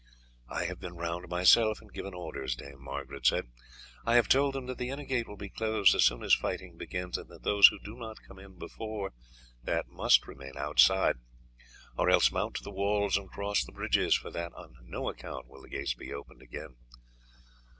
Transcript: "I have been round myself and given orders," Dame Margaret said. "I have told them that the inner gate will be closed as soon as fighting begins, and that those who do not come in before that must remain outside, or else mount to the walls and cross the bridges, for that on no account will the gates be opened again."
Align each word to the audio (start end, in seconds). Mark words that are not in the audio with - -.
"I 0.49 0.65
have 0.65 0.79
been 0.79 0.95
round 0.95 1.29
myself 1.29 1.79
and 1.79 1.93
given 1.93 2.15
orders," 2.15 2.55
Dame 2.55 2.81
Margaret 2.81 3.27
said. 3.27 3.49
"I 4.03 4.15
have 4.15 4.27
told 4.27 4.55
them 4.55 4.65
that 4.65 4.79
the 4.79 4.89
inner 4.89 5.05
gate 5.05 5.27
will 5.27 5.37
be 5.37 5.47
closed 5.51 5.93
as 5.93 6.03
soon 6.03 6.23
as 6.23 6.33
fighting 6.33 6.75
begins, 6.75 7.19
and 7.19 7.29
that 7.29 7.43
those 7.43 7.67
who 7.67 7.77
do 7.77 7.95
not 7.95 8.17
come 8.23 8.39
in 8.39 8.57
before 8.57 9.13
that 9.63 9.89
must 9.89 10.25
remain 10.25 10.57
outside, 10.57 11.17
or 11.99 12.09
else 12.09 12.31
mount 12.31 12.55
to 12.55 12.63
the 12.63 12.71
walls 12.71 13.15
and 13.15 13.29
cross 13.29 13.63
the 13.63 13.71
bridges, 13.71 14.15
for 14.15 14.31
that 14.31 14.53
on 14.55 14.73
no 14.81 15.07
account 15.07 15.45
will 15.47 15.61
the 15.61 15.69
gates 15.69 15.93
be 15.93 16.11
opened 16.11 16.41
again." 16.41 16.77